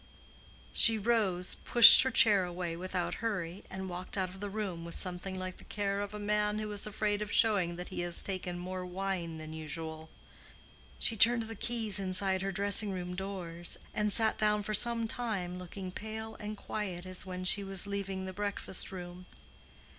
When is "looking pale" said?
15.59-16.33